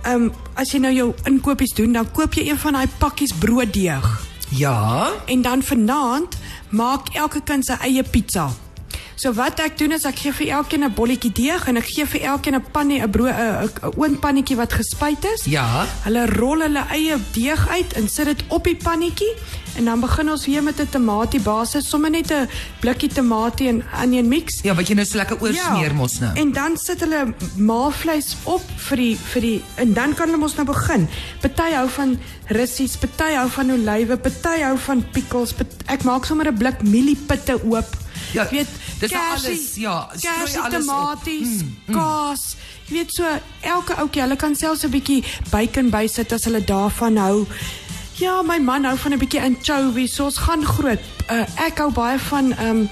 ehm 0.02 0.14
um, 0.14 0.32
as 0.54 0.72
jy 0.72 0.78
nou 0.78 0.92
jou 0.92 1.14
inkopies 1.24 1.74
doen, 1.74 1.92
dan 1.92 2.10
koop 2.10 2.34
jy 2.34 2.48
een 2.48 2.58
van 2.58 2.72
daai 2.72 2.88
pakkies 2.98 3.32
brooddeeg. 3.32 4.20
Ja. 4.48 5.10
En 5.26 5.42
dan 5.42 5.62
vanaand 5.62 6.36
maak 6.68 7.08
elke 7.14 7.40
kind 7.44 7.64
sy 7.64 7.76
eie 7.80 8.02
pizza. 8.02 8.50
So 9.14 9.32
wat 9.36 9.60
ek 9.60 9.76
doen 9.78 9.92
is 9.92 10.04
ek 10.08 10.18
gee 10.24 10.32
vir 10.32 10.48
elkeen 10.58 10.84
'n 10.84 10.94
bolletjie 10.94 11.32
deeg 11.32 11.68
en 11.68 11.76
ek 11.76 11.86
gee 11.86 12.06
vir 12.06 12.20
elkeen 12.32 12.54
'n 12.54 12.64
pannie 12.72 13.00
'n 13.02 13.10
brood 13.10 13.28
'n 13.28 13.68
'n 13.68 13.92
oondpannetjie 13.96 14.56
wat 14.56 14.72
gespuit 14.72 15.24
is. 15.34 15.44
Ja. 15.44 15.86
Hulle 16.04 16.26
rol 16.26 16.60
hulle 16.60 16.84
eie 16.90 17.16
deeg 17.32 17.68
uit 17.68 17.92
en 17.92 18.08
sit 18.08 18.26
dit 18.26 18.42
op 18.48 18.64
die 18.64 18.76
pannetjie 18.76 19.32
en 19.76 19.84
dan 19.84 20.00
begin 20.00 20.30
ons 20.30 20.46
weer 20.46 20.62
met 20.62 20.80
'n 20.80 20.88
tamatie 20.88 21.40
basis, 21.40 21.88
sommer 21.88 22.10
net 22.10 22.30
'n 22.32 22.48
blikkie 22.80 23.08
tamatie 23.08 23.68
en 23.68 23.84
onion 24.02 24.28
mix. 24.28 24.60
Ja, 24.62 24.74
wat 24.74 24.88
jy 24.88 24.94
nou 24.94 25.06
so 25.06 25.16
lekker 25.16 25.40
oorsmeer 25.40 25.94
mos 25.94 26.18
nou. 26.18 26.32
En 26.34 26.52
dan 26.52 26.76
sit 26.76 27.00
hulle 27.00 27.34
maalvleis 27.56 28.36
op 28.44 28.62
vir 28.76 28.96
die 28.96 29.16
vir 29.16 29.40
die 29.40 29.62
en 29.74 29.92
dan 29.92 30.14
kan 30.14 30.26
hulle 30.26 30.38
mos 30.38 30.54
nou 30.54 30.66
begin. 30.66 31.08
Party 31.40 31.72
hou 31.72 31.88
van 31.88 32.18
russies, 32.46 32.96
party 32.96 33.34
hou 33.34 33.48
van 33.48 33.70
olywe, 33.70 34.16
party 34.16 34.62
hou 34.62 34.78
van 34.78 35.04
pickles. 35.12 35.54
Ek 35.86 36.02
maak 36.02 36.24
sommer 36.24 36.48
'n 36.48 36.56
blik 36.56 36.82
mieliepitte 36.82 37.60
oop. 37.64 38.01
Ja, 38.36 38.46
Jy 38.48 38.56
weet, 38.62 38.68
dis 39.00 39.10
nou 39.12 39.22
kersie, 39.28 39.88
alles, 39.88 40.22
ja, 40.22 40.36
kersie, 40.38 40.60
alles 40.60 40.86
tomaties, 40.86 41.64
kaas. 41.92 42.44
Jy 42.88 42.94
weet 42.96 43.12
so 43.12 43.28
elke 43.60 43.96
ouetjie, 44.00 44.22
hulle 44.24 44.36
kan 44.40 44.54
selfs 44.56 44.84
'n 44.86 44.90
bietjie 44.90 45.20
bacon 45.50 45.90
bysit 45.92 46.32
as 46.32 46.44
hulle 46.48 46.64
daarvan 46.64 47.16
hou. 47.20 47.46
Ja, 48.20 48.42
my 48.42 48.58
man 48.58 48.84
hou 48.84 48.96
van 48.96 49.12
'n 49.12 49.18
bietjie 49.18 49.40
anchovies, 49.42 50.14
so 50.14 50.24
ons 50.24 50.38
gaan 50.38 50.64
groot. 50.64 51.00
Uh, 51.30 51.44
ek 51.66 51.78
hou 51.78 51.90
baie 51.92 52.18
van 52.18 52.52
ehm 52.56 52.68
um, 52.76 52.88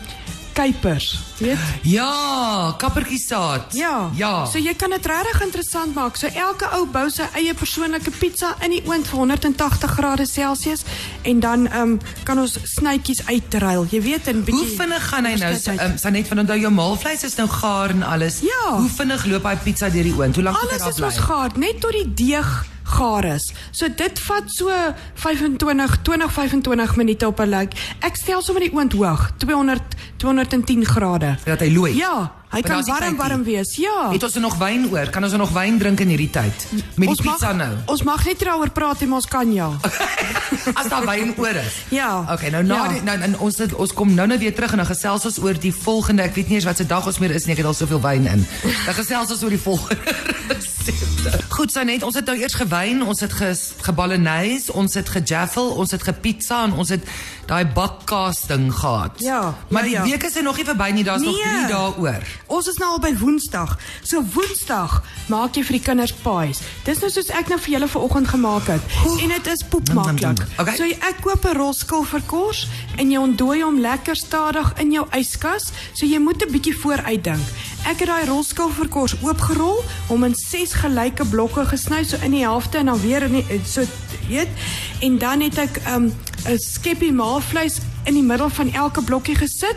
kuipers, 0.52 1.18
weet? 1.38 1.58
Ja, 1.82 2.74
kappertjiesaad. 2.78 3.72
Ja. 3.72 4.10
Ja. 4.14 4.44
So 4.46 4.58
jy 4.58 4.74
kan 4.74 4.90
dit 4.90 5.06
regtig 5.06 5.40
interessant 5.44 5.94
maak. 5.94 6.16
So 6.16 6.26
elke 6.26 6.68
ou 6.76 6.86
bou 6.86 7.06
sy 7.10 7.26
eie 7.38 7.54
persoonlike 7.54 8.10
pizza 8.18 8.54
in 8.64 8.70
die 8.70 8.82
oond 8.86 9.06
vir 9.08 9.18
180 9.18 9.94
grade 9.96 10.26
Celsius 10.26 10.82
en 11.22 11.40
dan 11.40 11.66
um, 11.76 11.98
kan 12.24 12.38
ons 12.38 12.58
snytjies 12.64 13.22
uitruil. 13.26 13.86
Jy 13.90 14.00
weet 14.02 14.28
'n 14.28 14.42
bietjie 14.44 14.66
Hoe 14.66 14.76
vinnig 14.76 15.08
gaan 15.08 15.24
hy 15.24 15.34
nou? 15.36 15.52
verskeidenheid. 15.52 15.90
Um, 15.92 15.98
Sanet 15.98 16.28
van 16.28 16.38
onthou 16.38 16.58
jou 16.58 16.72
maalvleis 16.72 17.24
is 17.24 17.34
nou 17.36 17.48
gaar 17.48 17.90
en 17.90 18.02
alles. 18.02 18.40
Ja. 18.40 18.76
Hoe 18.78 18.88
vinnig 18.90 19.24
loop 19.26 19.44
hy 19.44 19.56
pizza 19.64 19.88
deur 19.88 20.02
die 20.04 20.14
oond? 20.14 20.34
Hoe 20.34 20.44
lank 20.44 20.56
moet 20.60 20.70
hy 20.70 20.78
Alles 20.80 20.82
daar 20.82 20.90
is 20.90 20.96
bly? 20.96 21.06
ons 21.06 21.18
gaar 21.18 21.50
net 21.56 21.80
tot 21.80 21.92
die 21.92 22.14
deeg 22.14 22.66
gaar 22.90 23.24
is. 23.34 23.52
So 23.70 23.88
dit 23.96 24.20
vat 24.26 24.50
so 24.50 24.70
25 25.14 26.02
20 26.02 26.32
25 26.32 26.96
minute 26.96 27.26
op 27.26 27.40
'n 27.40 27.48
lyk. 27.48 27.72
Ek 28.00 28.16
stel 28.16 28.42
sommer 28.42 28.62
die 28.62 28.72
oond 28.72 28.92
hoog, 28.92 29.30
200 29.36 29.82
210 30.16 30.84
grade. 30.84 31.36
Dat 31.44 31.60
hy 31.60 31.72
looi. 31.74 31.96
Ja, 31.96 32.32
hy 32.50 32.60
kan 32.66 32.84
warm 32.86 33.16
warm 33.16 33.42
wees. 33.46 33.76
Ja. 33.76 34.10
Het 34.12 34.22
ons 34.26 34.34
er 34.34 34.40
nog 34.40 34.56
wyn 34.58 34.88
oor? 34.90 35.10
Kan 35.10 35.24
ons 35.24 35.32
er 35.32 35.38
nog 35.38 35.50
wyn 35.54 35.78
drink 35.78 36.00
in 36.00 36.08
hierdie 36.08 36.30
tyd? 36.30 36.66
Met 36.98 37.08
die 37.08 37.22
pizza 37.22 37.52
mag, 37.52 37.56
nou. 37.56 37.76
Ons 37.86 38.02
mag 38.02 38.24
net 38.26 38.38
daaroor 38.42 38.70
praat, 38.74 39.00
maar 39.06 39.20
ons 39.22 39.26
kan 39.30 39.52
ja. 39.52 39.68
As 40.80 40.88
daar 40.90 41.04
wyn 41.06 41.34
oor 41.38 41.54
is. 41.62 41.76
Ja. 41.94 42.24
Okay, 42.32 42.50
nou 42.50 42.62
na 42.66 42.74
Ja. 42.82 42.88
die, 42.88 43.02
nou 43.02 43.18
en 43.20 43.38
ons 43.38 43.58
het, 43.58 43.74
ons 43.74 43.92
kom 43.94 44.14
nou 44.14 44.26
nou 44.26 44.38
weer 44.38 44.54
terug 44.54 44.70
en 44.74 44.82
dan 44.82 44.86
gesels 44.90 45.24
ons 45.24 45.38
oor 45.38 45.58
die 45.60 45.74
volgende. 45.74 46.22
Ek 46.22 46.34
weet 46.34 46.48
nie 46.48 46.58
eens 46.58 46.64
wat 46.68 46.76
se 46.76 46.86
dag 46.86 47.06
ons 47.06 47.18
meer 47.18 47.30
is 47.30 47.44
nie. 47.46 47.52
Ek 47.54 47.62
het 47.62 47.66
al 47.70 47.74
soveel 47.78 48.00
wyn 48.00 48.26
in. 48.26 48.46
Dan 48.86 48.94
gesels 48.98 49.30
ons 49.30 49.42
oor 49.46 49.50
die 49.54 49.62
volgende. 49.62 49.98
Goed, 51.54 51.70
Sanet, 51.72 52.02
ons 52.02 52.14
het 52.16 52.26
nou 52.26 52.36
eers 52.40 52.54
gewyn, 52.56 53.02
ons 53.04 53.20
het 53.20 53.32
ges- 53.36 53.72
gebolognese, 53.84 54.72
ons 54.72 54.94
het 54.96 55.08
gejaffel, 55.12 55.68
ons 55.78 55.90
het 55.94 56.02
gepizza 56.02 56.62
en 56.64 56.72
ons 56.80 56.88
het 56.88 57.04
daai 57.46 57.64
bakkaas 57.66 58.46
ding 58.48 58.70
gehad. 58.74 59.20
Ja, 59.22 59.54
Maar 59.68 59.82
ja, 59.84 59.88
die 59.88 59.96
ja. 59.96 60.02
week 60.16 60.22
is 60.24 60.36
er 60.36 60.42
nog 60.42 60.56
nie 60.56 60.64
verby 60.64 60.90
nie, 60.96 61.04
daar's 61.04 61.22
nog 61.22 61.36
Nee. 61.36 61.66
3 61.66 61.66
dae 61.68 61.92
oor. 61.98 62.24
Ons 62.50 62.66
is 62.66 62.80
nou 62.82 62.88
al 62.96 62.98
by 62.98 63.12
Woensdag. 63.14 63.76
So 64.02 64.24
Woensdag 64.34 64.96
maak 65.30 65.54
jy 65.54 65.62
vir 65.68 65.76
die 65.76 65.82
kinders 65.86 66.12
pies. 66.18 66.58
Dis 66.82 66.98
nou 66.98 67.10
soos 67.12 67.28
ek 67.38 67.52
nou 67.52 67.60
vir 67.62 67.76
julle 67.76 67.88
vanoggend 67.92 68.30
gemaak 68.32 68.66
het. 68.72 68.96
En 69.22 69.30
dit 69.30 69.50
is 69.52 69.62
poepmaklik. 69.70 70.42
Okay. 70.58 70.74
So 70.74 70.88
ek 70.90 71.22
koop 71.22 71.46
'n 71.46 71.54
rol 71.54 71.70
skilverkors 71.72 72.66
en 72.98 73.10
jy 73.10 73.22
ontdooi 73.22 73.62
hom 73.62 73.78
lekker 73.78 74.16
stadig 74.16 74.72
in 74.82 74.90
jou 74.90 75.06
yskas. 75.14 75.70
So 75.94 76.06
jy 76.06 76.18
moet 76.18 76.42
'n 76.42 76.50
bietjie 76.50 76.74
vooruitdink. 76.74 77.46
Ek 77.86 78.02
het 78.02 78.08
daai 78.08 78.26
rol 78.26 78.42
skilverkors 78.42 79.14
oopgerol, 79.22 79.84
hom 80.08 80.24
in 80.24 80.34
6 80.34 80.72
gelyke 80.82 81.24
blokke 81.24 81.64
gesny 81.64 82.02
so 82.04 82.16
in 82.24 82.32
die 82.32 82.42
helfte 82.42 82.78
en 82.78 82.86
dan 82.86 83.00
weer 83.00 83.22
in 83.22 83.32
die 83.32 83.60
so 83.64 83.84
weet. 84.28 84.48
En 85.00 85.18
dan 85.18 85.40
het 85.40 85.58
ek 85.58 85.80
'n 85.86 85.94
um, 85.94 86.12
'n 86.46 86.58
skeppie 86.58 87.12
maalvleis 87.12 87.78
in 88.04 88.14
die 88.14 88.22
middel 88.22 88.48
van 88.48 88.72
elke 88.72 89.02
blokkie 89.02 89.36
gesit 89.36 89.76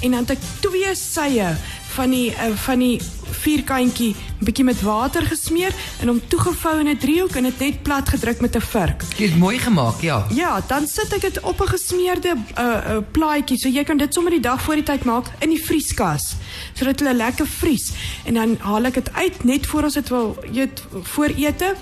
en 0.00 0.10
dan 0.10 0.20
het 0.20 0.30
ek 0.30 0.42
twee 0.60 0.94
sye 0.94 1.56
van 1.94 2.10
die 2.10 2.30
uh, 2.30 2.54
van 2.66 2.78
die 2.78 3.00
vierkantjie 3.44 4.14
'n 4.14 4.44
bietjie 4.44 4.64
met 4.64 4.80
water 4.82 5.22
gesmeer 5.22 5.72
en 6.00 6.08
hom 6.08 6.20
toegevou 6.28 6.78
in 6.80 6.88
'n 6.88 6.98
driehoek 6.98 7.36
en 7.36 7.42
dit 7.42 7.58
net 7.58 7.82
plat 7.82 8.08
gedruk 8.08 8.40
met 8.40 8.56
'n 8.56 8.60
vurk. 8.60 9.02
Jy 9.16 9.24
het 9.26 9.38
mooi 9.38 9.58
gemaak, 9.58 10.00
ja. 10.00 10.26
Ja, 10.30 10.60
dan 10.66 10.86
sit 10.86 11.12
ek 11.12 11.20
dit 11.20 11.40
op 11.40 11.60
'n 11.60 11.68
gesmeerde 11.68 12.34
uh, 12.58 12.64
uh, 12.64 12.96
plaatjie. 13.12 13.58
So 13.58 13.68
jy 13.68 13.84
kan 13.84 13.96
dit 13.96 14.14
sommer 14.14 14.32
die 14.32 14.40
dag 14.40 14.62
voor 14.62 14.74
die 14.74 14.82
tyd 14.82 15.04
maak 15.04 15.26
in 15.38 15.48
die 15.48 15.64
vrieskas 15.64 16.34
sodat 16.74 17.00
hulle 17.00 17.14
lekker 17.14 17.46
vries. 17.46 17.92
En 18.24 18.34
dan 18.34 18.56
haal 18.60 18.84
ek 18.84 18.94
dit 18.94 19.12
uit 19.12 19.44
net 19.44 19.66
voor 19.66 19.82
ons 19.82 19.94
dit 19.94 20.08
wil 20.08 20.36
eet 20.52 20.82
voor 21.02 21.30
ete. 21.36 21.74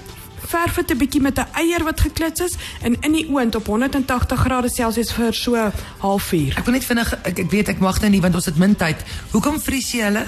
Verf 0.47 0.75
dit 0.75 0.91
'n 0.91 0.99
bietjie 0.99 1.21
met 1.21 1.39
'n 1.39 1.47
eier 1.55 1.85
wat 1.85 2.01
geklits 2.01 2.41
is 2.41 2.55
en 2.83 2.97
in 3.01 3.13
die 3.13 3.29
oond 3.31 3.55
op 3.55 3.67
180 3.67 4.39
grade 4.41 4.69
Celsius 4.69 5.13
vir 5.13 5.33
so 5.33 5.71
halfuur. 5.99 6.55
Ek 6.59 6.65
wil 6.65 6.75
net 6.75 6.85
vinnig 6.85 7.13
ek, 7.25 7.39
ek 7.39 7.51
weet 7.51 7.69
ek 7.69 7.79
mag 7.79 8.01
nou 8.01 8.11
nie 8.11 8.21
want 8.21 8.35
ons 8.35 8.45
het 8.45 8.57
min 8.59 8.75
tyd. 8.77 8.97
Hoekom 9.31 9.61
vries 9.61 9.93
jy 9.93 10.01
hulle? 10.03 10.25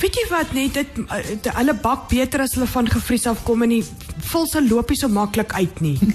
Weet 0.00 0.14
jy 0.14 0.26
wat 0.30 0.52
net 0.52 0.74
dit 0.74 0.86
dit- 0.96 1.54
hulle 1.54 1.74
bak 1.74 2.08
beter 2.08 2.40
as 2.40 2.54
hulle 2.54 2.66
van 2.66 2.88
gevries 2.88 3.26
af 3.26 3.42
kom 3.44 3.62
en 3.62 3.68
die 3.68 3.84
volse 4.20 4.68
loop 4.68 4.88
nie 4.88 4.98
so 4.98 5.08
maklik 5.08 5.52
uit 5.52 5.80
nie. 5.80 5.98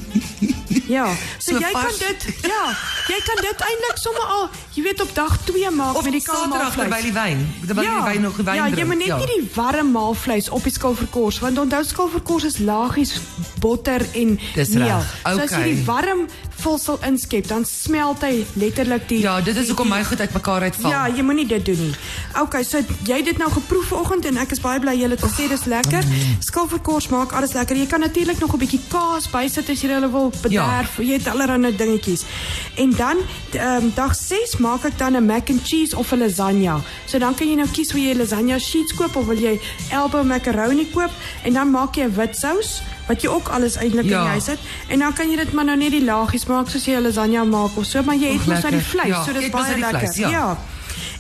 Ja, 0.90 1.06
so, 1.38 1.52
So 1.52 1.60
jy 1.60 1.72
kan 1.72 1.82
vars. 1.82 1.98
dit 1.98 2.26
ja, 2.42 2.74
jy 3.10 3.20
kan 3.26 3.40
dit 3.42 3.62
eintlik 3.70 3.98
sommer 4.02 4.28
al, 4.36 4.44
jy 4.76 4.84
weet 4.86 5.02
op 5.02 5.14
dag 5.18 5.38
2 5.48 5.72
maak 5.76 5.96
Of 5.98 6.04
met 6.08 6.14
die 6.18 6.22
Saterdag 6.22 6.76
kalmaalvleis. 6.76 6.76
terwyl 6.76 7.06
die 7.08 7.14
wyn, 7.14 7.42
terwyl 7.66 7.90
die 7.90 8.04
wyn 8.12 8.22
nog 8.28 8.36
die 8.38 8.46
wyn 8.46 8.56
ja, 8.60 8.66
jy 8.68 8.76
drink, 8.76 8.88
moet 8.92 8.98
net 9.02 9.08
ja. 9.08 9.18
nie 9.18 9.30
die 9.34 9.50
warm 9.56 9.92
maalvleis 9.96 10.50
op 10.50 10.64
die 10.64 10.74
skilverkors 10.76 11.40
want 11.44 11.58
onthou 11.64 11.84
skilverkors 11.84 12.44
is 12.52 12.58
lagies 12.60 13.16
botter 13.60 14.06
en 14.14 14.38
Dis 14.56 14.70
meel. 14.78 14.86
reg, 14.88 15.10
So 15.24 15.42
as 15.42 15.50
jy 15.52 15.58
okay. 15.58 15.74
die 15.74 15.86
warm 15.90 16.28
vulsel 16.62 16.98
inskep, 17.08 17.48
dan 17.48 17.66
smelt 17.66 18.22
hy 18.22 18.46
letterlik 18.60 19.08
die 19.10 19.22
Ja, 19.24 19.42
dit 19.42 19.56
is 19.56 19.68
hoekom 19.72 19.90
my 19.90 20.04
goed 20.04 20.20
uitmekaar 20.20 20.62
uitval. 20.70 20.92
Ja, 20.92 21.08
jy 21.08 21.24
moenie 21.26 21.48
dit 21.48 21.66
doen 21.66 21.80
nie. 21.80 21.94
Okay, 22.42 22.64
so 22.64 22.82
jy 23.08 23.20
het 23.22 23.26
dit 23.26 23.38
nou 23.38 23.50
geproef 23.52 23.90
vanoggend 23.94 24.26
en 24.30 24.38
ek 24.38 24.52
is 24.56 24.62
baie 24.64 24.80
bly 24.80 24.96
jy 25.00 25.10
het 25.10 25.24
gesê 25.24 25.48
dis 25.52 25.66
lekker. 25.70 26.06
Skilverkors 26.46 27.10
maak 27.14 27.34
alles 27.38 27.56
lekker. 27.58 27.78
Jy 27.80 27.88
kan 27.92 28.00
natuurlik 28.00 28.40
nog 28.40 28.54
'n 28.54 28.60
bietjie 28.60 28.82
kaas 28.90 29.30
bysit 29.30 29.70
as 29.70 29.82
jy 29.82 29.90
hulle 29.90 30.12
wil 30.12 30.32
bederf. 30.42 30.98
Ja. 30.98 31.04
Jy 31.04 31.14
het 31.14 31.28
allerlei 31.28 31.76
dingetjies. 31.76 32.24
En 32.76 32.92
dan 32.96 33.18
ehm 33.52 33.84
um, 33.84 33.92
dag 33.96 34.16
6 34.16 34.58
maak 34.58 34.84
ek 34.86 34.98
dan 34.98 35.16
'n 35.16 35.26
mac 35.26 35.50
and 35.50 35.62
cheese 35.64 35.96
of 35.96 36.12
'n 36.12 36.20
lasagna. 36.20 36.82
So 37.06 37.18
dan 37.20 37.36
kan 37.36 37.48
jy 37.48 37.56
nou 37.56 37.68
kies 37.72 37.90
of 37.90 37.98
jy 37.98 38.16
lasagna 38.16 38.60
sheets 38.60 38.94
koop 38.94 39.16
of 39.16 39.26
wil 39.26 39.38
jy 39.38 39.60
elbow 39.92 40.24
macaroni 40.24 40.90
koop 40.94 41.12
en 41.44 41.54
dan 41.54 41.72
maak 41.72 41.96
jy 41.96 42.04
'n 42.04 42.16
wit 42.16 42.36
sous 42.38 42.82
wat 43.10 43.22
jy 43.22 43.30
ook 43.30 43.50
alles 43.50 43.76
eintlik 43.82 44.06
Ja. 44.06 44.18
in 44.18 44.24
die 44.24 44.30
huis 44.38 44.48
het 44.54 44.60
en 44.88 45.00
dan 45.00 45.14
kan 45.14 45.30
jy 45.30 45.36
dit 45.36 45.52
maar 45.54 45.66
nou 45.66 45.78
net 45.78 45.92
die 45.92 46.04
laagies 46.06 46.46
maak 46.46 46.70
soos 46.70 46.86
jy 46.86 46.96
'n 46.96 47.02
lasagna 47.04 47.44
maak 47.44 47.76
of 47.78 47.86
so, 47.86 48.04
maar 48.04 48.16
jy 48.16 48.34
het 48.38 48.46
mos 48.48 48.62
nou 48.62 48.72
die 48.72 48.86
vleis, 48.94 49.08
Ja, 49.08 49.24
so 49.24 49.34
mos 49.34 49.50
baie 49.50 49.64
nou 49.64 49.74
die 49.76 49.82
lekker. 49.82 50.00
vleis, 50.00 50.16
ja. 50.18 50.30
ja. 50.30 50.58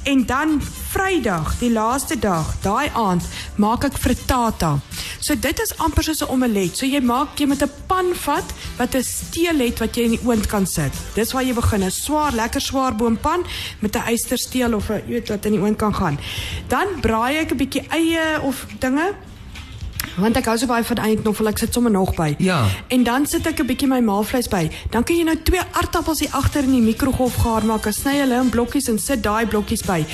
En 0.03 0.25
dan 0.25 0.61
Vrydag, 0.89 1.57
die 1.59 1.69
laaste 1.71 2.15
dag, 2.19 2.55
daai 2.63 2.89
aand, 2.97 3.23
maak 3.61 3.83
ek 3.83 3.97
frittata. 3.97 4.79
So 5.19 5.35
dit 5.35 5.59
is 5.59 5.77
amper 5.77 6.03
soos 6.03 6.21
'n 6.23 6.29
omelet. 6.33 6.77
So 6.77 6.85
jy 6.85 6.99
maak 7.01 7.37
jy 7.39 7.45
met 7.45 7.61
'n 7.61 7.69
pan 7.87 8.05
vat 8.15 8.43
wat 8.77 8.95
'n 8.95 9.03
steel 9.03 9.59
het 9.59 9.79
wat 9.79 9.95
jy 9.95 10.03
in 10.03 10.09
die 10.11 10.19
oond 10.25 10.47
kan 10.47 10.65
sit. 10.65 10.93
Dis 11.13 11.31
waar 11.31 11.43
jy 11.43 11.53
begin, 11.53 11.83
'n 11.83 11.91
swaar, 11.91 12.33
lekker 12.33 12.61
swaar 12.61 12.95
boompan 12.95 13.45
met 13.81 13.95
'n 13.95 14.01
eystersteel 14.07 14.73
of 14.73 14.89
'n 14.89 15.03
weet 15.07 15.29
wat 15.29 15.45
in 15.45 15.51
die 15.51 15.61
oond 15.61 15.77
kan 15.77 15.93
gaan. 15.95 16.19
Dan 16.67 16.87
braai 17.01 17.37
ek 17.37 17.51
'n 17.51 17.57
bietjie 17.57 17.83
eie 17.89 18.41
of 18.41 18.65
dinge 18.79 19.13
want 20.21 20.37
ek 20.37 20.45
hou 20.45 20.57
so 20.57 20.67
baie 20.67 20.83
van 20.83 20.97
eindknoffel, 20.97 21.47
ek 21.47 21.57
sit 21.57 21.73
sommer 21.73 21.91
nog 21.91 22.15
by. 22.15 22.35
Ja. 22.37 22.65
En 22.87 23.03
dan 23.03 23.25
sit 23.25 23.47
ek 23.47 23.59
'n 23.59 23.67
bietjie 23.67 23.87
my 23.87 23.99
maalvleis 23.99 24.47
by. 24.47 24.69
Dan 24.91 25.03
kan 25.03 25.15
jy 25.15 25.23
nou 25.23 25.37
twee 25.43 25.61
aardappels 25.71 26.19
hier 26.19 26.31
agter 26.31 26.63
in 26.63 26.71
die 26.71 26.81
mikrogolf 26.81 27.35
gaar 27.35 27.65
maak. 27.65 27.85
Ek 27.85 27.93
sny 27.93 28.19
hulle 28.19 28.41
in 28.41 28.49
blokkies 28.49 28.89
en 28.89 28.99
sit 28.99 29.23
daai 29.23 29.45
blokkies 29.45 29.83
by. 29.85 30.05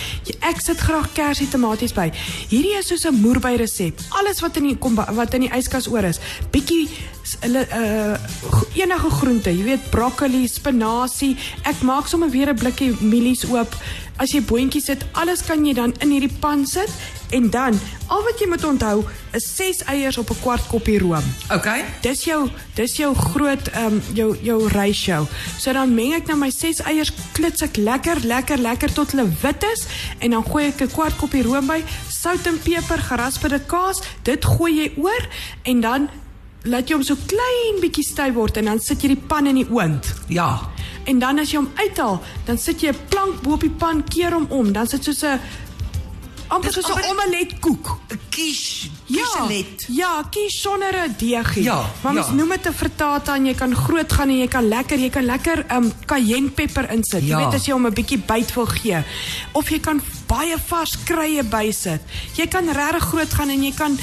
Ek 0.42 0.62
sit 0.62 0.78
graag 0.80 1.14
kersie 1.14 1.48
tomaties 1.48 1.94
by. 1.94 2.12
Hierdie 2.50 2.78
is 2.78 2.88
soos 2.88 3.06
'n 3.06 3.22
moerby 3.22 3.56
resep. 3.58 4.00
Alles 4.10 4.42
wat 4.42 4.58
in 4.58 4.64
die 4.64 4.78
kom 4.78 4.96
wat 4.96 5.34
in 5.34 5.42
die 5.42 5.52
yskas 5.52 5.88
oor 5.88 6.04
is. 6.04 6.20
Bietjie 6.52 6.90
hulle 7.42 7.66
uh 7.74 8.16
enige 8.76 9.10
groente, 9.10 9.52
jy 9.56 9.64
weet 9.64 9.90
broccoli, 9.90 10.48
spinasie. 10.52 11.36
Ek 11.64 11.82
maak 11.88 12.08
sommer 12.12 12.30
weer 12.30 12.52
'n 12.52 12.60
blikkie 12.60 12.96
mielies 13.00 13.46
oop. 13.50 13.76
As 14.18 14.32
jy 14.32 14.42
boontjies 14.42 14.86
sit, 14.86 15.06
alles 15.12 15.42
kan 15.44 15.66
jy 15.66 15.74
dan 15.74 15.94
in 16.00 16.12
hierdie 16.12 16.32
pan 16.40 16.66
sit 16.66 16.92
en 17.36 17.50
dan 17.50 17.80
al 18.08 18.24
wat 18.24 18.40
jy 18.40 18.48
moet 18.48 18.64
onthou 18.64 19.04
is 19.34 19.48
6 19.56 19.84
eiers 19.92 20.18
op 20.18 20.30
'n 20.30 20.40
kwart 20.42 20.68
koppie 20.68 21.00
room. 21.00 21.24
Okay. 21.52 21.84
Dis 22.02 22.24
jou 22.24 22.50
dis 22.76 22.96
jou 22.96 23.16
groot 23.16 23.68
ehm 23.68 23.86
um, 23.86 24.02
jou 24.14 24.38
jou 24.42 24.68
ratio. 24.68 25.28
So 25.60 25.74
dan 25.74 25.96
meng 25.96 26.14
ek 26.14 26.28
nou 26.28 26.38
my 26.38 26.50
6 26.50 26.80
eiers 26.80 27.12
klits 27.34 27.62
ek 27.62 27.78
lekker 27.78 28.26
lekker 28.26 28.58
lekker 28.58 28.94
tot 28.94 29.12
hulle 29.12 29.28
wit 29.42 29.64
is 29.74 29.88
en 30.20 30.32
dan 30.32 30.44
gooi 30.44 30.68
ek 30.68 30.82
'n 30.82 30.92
kwart 30.92 31.18
koppie 31.18 31.44
room 31.44 31.68
by, 31.68 31.84
sout 32.10 32.46
en 32.46 32.60
peper, 32.60 33.00
gerasperde 33.00 33.60
kaas, 33.66 34.02
dit 34.24 34.46
gooi 34.46 34.74
jy 34.74 34.92
oor 34.98 35.28
en 35.64 35.82
dan 35.82 36.10
laat 36.66 36.90
jy 36.90 36.96
hom 36.98 37.04
so 37.04 37.16
klein 37.30 37.82
bietjie 37.82 38.04
styf 38.04 38.34
word 38.34 38.58
en 38.58 38.66
dan 38.66 38.80
sit 38.80 39.02
jy 39.04 39.08
die 39.14 39.24
pan 39.30 39.48
in 39.48 39.56
die 39.56 39.68
oond. 39.70 40.14
Ja. 40.28 40.60
En 41.06 41.20
dan 41.20 41.40
as 41.40 41.52
jy 41.52 41.58
hom 41.62 41.70
uithaal, 41.78 42.22
dan 42.46 42.58
sit 42.58 42.82
jy 42.82 42.90
'n 42.90 42.98
plank 43.10 43.42
bo 43.44 43.54
op 43.54 43.62
die 43.62 43.70
pan, 43.70 44.04
keer 44.04 44.32
hom 44.34 44.48
om, 44.50 44.72
dan 44.74 44.88
sit 44.88 45.04
soos 45.04 45.24
'n 45.24 45.40
amper 46.50 46.74
soos 46.74 46.86
'n 46.88 46.92
amper- 46.92 47.10
omeletkoek. 47.12 48.00
'n 48.12 48.20
Quiche. 48.30 48.90
Ja, 49.08 49.22
Quichelet. 49.24 49.86
ja, 49.88 50.24
kies 50.32 50.62
sonder 50.62 50.94
'n 50.96 51.16
deegie. 51.18 51.64
Ja, 51.64 51.86
maar 52.02 52.14
mens 52.14 52.28
ja. 52.28 52.34
noem 52.34 52.50
dit 52.50 52.68
'n 52.68 52.74
frittata 52.74 53.36
en 53.36 53.46
jy 53.46 53.54
kan 53.54 53.76
groot 53.76 54.12
gaan 54.14 54.30
en 54.30 54.38
jy 54.38 54.48
kan 54.48 54.68
lekker, 54.68 55.00
jy 55.00 55.10
kan 55.10 55.26
lekker 55.26 55.66
um 55.76 55.92
cayennepeper 56.06 56.92
insit. 56.92 57.24
Ja. 57.24 57.38
Jy 57.40 57.46
weet 57.46 57.54
as 57.54 57.66
jy 57.66 57.74
hom 57.74 57.86
'n 57.86 57.94
bietjie 57.94 58.18
byt 58.26 58.54
wil 58.56 58.66
gee. 58.66 59.04
Of 59.54 59.70
jy 59.70 59.80
kan 59.80 60.02
baie 60.28 60.58
vars 60.68 60.98
kruie 61.04 61.44
bysit. 61.44 62.02
Jy 62.34 62.48
kan 62.48 62.66
regtig 62.70 63.04
groot 63.04 63.34
gaan 63.34 63.50
en 63.50 63.64
jy 63.64 63.74
kan 63.74 63.98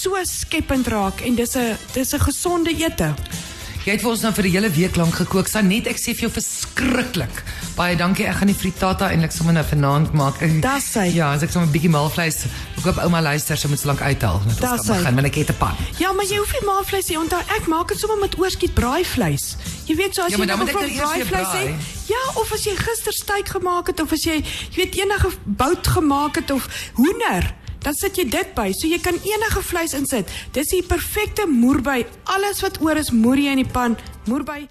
so 0.00 0.16
skepend 0.24 0.88
raak 0.88 1.20
en 1.26 1.34
dis 1.36 1.56
'n 1.56 1.76
dis 1.92 2.12
'n 2.14 2.20
gesonde 2.20 2.70
ete. 2.72 3.14
Jy 3.84 3.92
het 3.92 4.02
vir 4.02 4.10
ons 4.10 4.20
nou 4.22 4.32
vir 4.32 4.44
'n 4.44 4.50
hele 4.50 4.70
week 4.70 4.96
lank 4.96 5.14
gekook. 5.14 5.48
Sanet, 5.48 5.86
ek 5.86 5.96
sê 5.96 6.12
vir 6.14 6.28
jou 6.28 6.30
verskriklik. 6.30 7.42
Baie 7.76 7.96
dankie. 7.96 8.26
Ek 8.26 8.36
gaan 8.36 8.46
die 8.48 8.54
frittata 8.54 9.08
eintlik 9.08 9.32
sommer 9.32 9.54
nou 9.54 9.64
vanaand 9.64 10.12
maak. 10.12 10.38
Dis 10.38 10.92
sy. 10.92 11.14
Ja, 11.14 11.32
as 11.32 11.42
ek 11.42 11.50
sommer 11.50 11.68
'n 11.68 11.72
bietjie 11.72 11.88
maalvleis. 11.90 12.44
Ek 12.76 12.84
hoop 12.84 12.98
ouma 12.98 13.20
luister, 13.22 13.56
sy 13.56 13.68
moet 13.68 13.80
so 13.80 13.88
lank 13.88 14.00
uithaal. 14.00 14.40
Net 14.46 14.60
ons 14.60 14.86
kan 14.86 14.96
begin, 14.96 15.14
want 15.14 15.26
ek 15.26 15.34
het 15.34 15.50
'n 15.50 15.56
pan. 15.58 15.74
Ja, 15.98 16.12
maar 16.12 16.26
jy 16.26 16.36
hoef 16.36 16.52
nie 16.52 16.66
maalvleis 16.66 17.08
nie. 17.08 17.18
Onthou, 17.18 17.40
ek 17.40 17.66
maak 17.66 17.88
dit 17.88 17.98
sommer 17.98 18.18
met 18.18 18.38
oorskiet 18.38 18.74
braaivleis. 18.74 19.56
Jy 19.86 19.96
weet 19.96 20.14
so 20.14 20.22
as 20.22 20.30
Ja, 20.30 20.36
jy 20.36 20.44
nou 20.44 20.60
eers 20.60 20.70
braaivleis 20.72 21.52
weer 21.52 21.68
het. 21.68 21.80
Ja, 22.06 22.40
of 22.40 22.52
as 22.52 22.64
jy 22.64 22.76
gister 22.76 23.12
steak 23.12 23.48
gemaak 23.48 23.86
het 23.86 24.00
of 24.00 24.12
as 24.12 24.24
jy 24.24 24.42
jy 24.70 24.76
weet 24.76 24.94
enige 24.94 25.30
bout 25.46 25.86
gemaak 25.86 26.34
het 26.36 26.50
of 26.50 26.68
hoender, 26.94 27.54
dan 27.84 27.94
sit 27.96 28.20
jy 28.20 28.26
dit 28.28 28.54
by. 28.56 28.70
So 28.76 28.90
jy 28.90 29.00
kan 29.02 29.16
enige 29.24 29.62
vleis 29.64 29.96
insit. 29.96 30.28
Dis 30.56 30.74
die 30.74 30.82
perfekte 30.86 31.46
moerby. 31.48 32.04
Alles 32.36 32.60
wat 32.64 32.80
oor 32.84 33.00
is, 33.00 33.12
moer 33.14 33.40
jy 33.40 33.56
in 33.56 33.64
die 33.64 33.72
pan. 33.72 33.96
Moerby 34.28 34.66